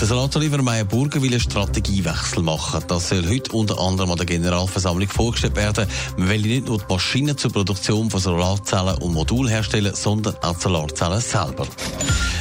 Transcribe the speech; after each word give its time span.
Der 0.00 0.06
Senator 0.06 0.42
Meyer 0.62 0.84
Burger 0.84 1.22
will 1.22 1.30
einen 1.30 1.40
Strategiewechsel 1.40 2.42
machen. 2.42 2.84
Das 2.88 3.08
soll 3.08 3.28
heute 3.28 3.52
unter 3.52 3.80
anderem 3.80 4.12
an 4.12 4.16
der 4.16 4.26
Generalversammlung 4.26 5.08
vorgestellt 5.08 5.56
werden. 5.56 5.88
Man 6.16 6.28
will 6.28 6.42
nicht 6.42 6.66
nur 6.66 6.78
die 6.78 6.84
Maschinen 6.88 7.36
zur 7.36 7.52
Produktion 7.52 8.10
von 8.10 8.20
Solarzellen 8.20 8.98
und 8.98 9.12
Modulen 9.12 9.50
herstellen, 9.50 9.94
sondern 9.94 10.36
auch 10.42 10.54
die 10.54 10.62
Solarzellen 10.62 11.20
selber. 11.20 11.66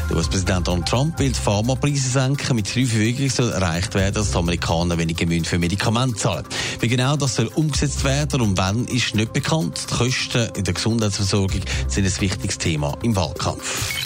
Der 0.10 0.18
US-Präsident 0.18 0.68
Donald 0.68 0.88
Trump 0.88 1.18
will 1.20 1.32
die 1.32 1.40
Pharmapreise 1.40 2.10
senken. 2.10 2.56
Mit 2.56 2.68
drei 2.68 2.86
Verfügungen 2.86 3.30
soll 3.30 3.52
erreicht 3.52 3.94
werden, 3.96 4.16
dass 4.16 4.32
die 4.32 4.38
Amerikaner 4.38 4.98
weniger 4.98 5.26
für 5.46 5.58
Medikamente 5.58 6.18
zahlen 6.18 6.46
Wie 6.80 6.88
genau 6.88 7.16
das 7.16 7.36
soll 7.36 7.48
umgesetzt 7.48 8.04
werden 8.04 8.42
und 8.42 8.58
wann, 8.58 8.86
ist 8.86 9.16
nicht 9.16 9.34
bekannt. 9.34 9.86
Die 9.90 9.96
Kosten 9.96 10.50
in 10.56 10.64
der 10.64 10.74
Gesundheitsversorgung 10.74 11.62
sind 11.88 12.06
ein 12.06 12.22
wichtiges 12.22 12.58
Thema 12.58 12.98
im 13.02 13.16
Wahlkampf. 13.16 14.03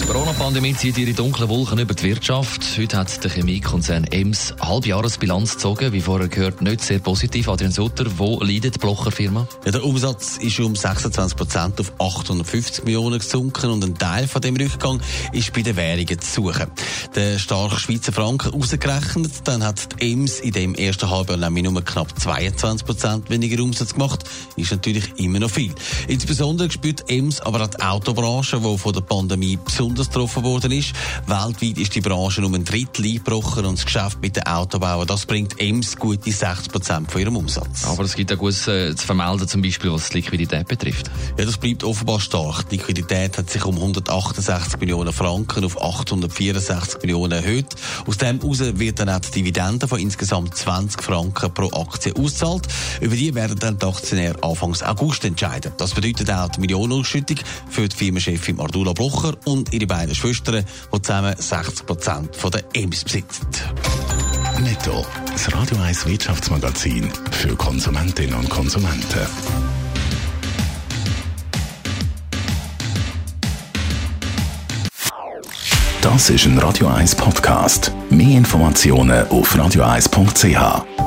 Die 0.00 0.06
Corona-Pandemie 0.06 0.74
zieht 0.74 0.98
ihre 0.98 1.12
dunklen 1.12 1.48
Wolken 1.48 1.78
über 1.78 1.94
die 1.94 2.02
Wirtschaft. 2.02 2.62
Heute 2.76 2.98
hat 2.98 3.22
der 3.22 3.30
Chemiekonzern 3.30 4.04
EMS 4.04 4.54
Halbjahresbilanz 4.60 5.54
gezogen. 5.54 5.92
Wie 5.92 6.00
vorher 6.00 6.28
gehört, 6.28 6.60
nicht 6.60 6.80
sehr 6.80 6.98
positiv. 6.98 7.48
Adrian 7.48 7.72
Sutter, 7.72 8.06
wo 8.18 8.40
leidet 8.40 8.74
die 8.74 8.78
Blocher-Firma? 8.78 9.46
Ja, 9.64 9.70
der 9.70 9.84
Umsatz 9.84 10.36
ist 10.38 10.58
um 10.60 10.74
26 10.74 11.36
Prozent 11.36 11.80
auf 11.80 11.92
850 11.98 12.84
Millionen 12.84 13.18
gesunken 13.18 13.70
und 13.70 13.84
ein 13.84 13.94
Teil 13.96 14.26
von 14.26 14.42
dem 14.42 14.56
Rückgang 14.56 15.00
ist 15.32 15.52
bei 15.52 15.62
den 15.62 15.76
Währungen 15.76 16.20
zu 16.20 16.42
suchen. 16.42 16.66
Der 17.14 17.38
starke 17.38 17.78
Schweizer 17.78 18.12
Franken 18.12 18.52
ausgerechnet, 18.52 19.32
dann 19.44 19.62
hat 19.62 20.00
die 20.00 20.12
EMS 20.12 20.40
in 20.40 20.52
dem 20.52 20.74
ersten 20.74 21.08
Halbjahr 21.08 21.38
nämlich 21.38 21.64
nur 21.64 21.82
knapp 21.82 22.18
22 22.18 22.86
Prozent 22.86 23.30
weniger 23.30 23.62
Umsatz 23.62 23.92
gemacht. 23.92 24.24
Ist 24.56 24.72
natürlich 24.72 25.18
immer 25.18 25.38
noch 25.38 25.50
viel. 25.50 25.74
Insbesondere 26.08 26.70
spürt 26.70 27.08
EMS 27.08 27.40
aber 27.40 27.62
auch 27.62 27.68
die 27.68 27.80
Autobranche, 27.80 28.60
die 28.60 28.78
von 28.78 28.92
der 28.92 29.00
Pandemie 29.00 29.43
besonders 29.64 30.08
getroffen 30.08 30.42
worden 30.42 30.72
ist. 30.72 30.92
Weltweit 31.26 31.78
ist 31.78 31.94
die 31.94 32.00
Branche 32.00 32.44
um 32.44 32.54
ein 32.54 32.64
Drittel 32.64 33.04
eingebrochen 33.04 33.64
und 33.66 33.78
das 33.78 33.84
Geschäft 33.84 34.20
mit 34.20 34.36
den 34.36 34.46
Autobauern, 34.46 35.06
das 35.06 35.26
bringt 35.26 35.60
EMS 35.60 35.96
gute 35.96 36.30
60 36.30 36.72
Prozent 36.72 37.10
von 37.10 37.20
ihrem 37.20 37.36
Umsatz. 37.36 37.84
Aber 37.84 38.04
es 38.04 38.14
gibt 38.14 38.32
auch 38.32 38.38
gut 38.38 38.54
äh, 38.68 38.94
zu 38.94 39.06
vermelden, 39.06 39.48
zum 39.48 39.62
Beispiel 39.62 39.92
was 39.92 40.08
die 40.08 40.18
Liquidität 40.18 40.68
betrifft. 40.68 41.10
Ja, 41.38 41.44
das 41.44 41.56
bleibt 41.56 41.84
offenbar 41.84 42.20
stark. 42.20 42.68
Die 42.68 42.76
Liquidität 42.76 43.38
hat 43.38 43.50
sich 43.50 43.64
um 43.64 43.76
168 43.76 44.78
Millionen 44.80 45.12
Franken 45.12 45.64
auf 45.64 45.80
864 45.80 47.02
Millionen 47.02 47.32
erhöht. 47.32 47.74
Aus 48.06 48.18
dem 48.18 48.40
heraus 48.40 48.60
wird 48.60 48.98
dann 49.00 49.08
auch 49.08 49.20
die 49.20 49.30
Dividende 49.30 49.88
von 49.88 49.98
insgesamt 49.98 50.54
20 50.54 51.02
Franken 51.02 51.52
pro 51.52 51.70
Aktie 51.72 52.14
auszahlt. 52.16 52.66
Über 53.00 53.16
die 53.16 53.34
werden 53.34 53.58
dann 53.58 53.78
die 53.78 53.86
Aktionäre 53.86 54.42
Anfang 54.42 54.74
August 54.82 55.24
entscheiden. 55.24 55.72
Das 55.76 55.94
bedeutet 55.94 56.30
auch 56.30 56.48
die 56.48 56.60
Millionenausschüttung 56.60 57.38
für 57.68 57.88
die 57.88 57.96
Firmenchefin 57.96 58.60
Ardula 58.60 58.92
Blocher 59.24 59.36
und 59.46 59.72
ihre 59.72 59.86
beiden 59.86 60.14
Schwestern, 60.14 60.64
die 60.92 61.02
zusammen 61.02 61.34
60 61.36 61.86
Prozent 61.86 62.36
der 62.52 62.62
EMS 62.74 63.04
besitzen. 63.04 63.46
Netto. 64.60 65.04
Das 65.32 65.52
Radio 65.52 65.78
1 65.78 66.06
Wirtschaftsmagazin 66.06 67.10
für 67.30 67.56
Konsumentinnen 67.56 68.34
und 68.34 68.48
Konsumenten. 68.48 69.26
Das 76.00 76.30
ist 76.30 76.44
ein 76.44 76.58
Radio 76.58 76.88
1 76.88 77.14
Podcast. 77.16 77.92
Mehr 78.10 78.36
Informationen 78.36 79.26
auf 79.28 79.54
radio1.ch. 79.56 81.03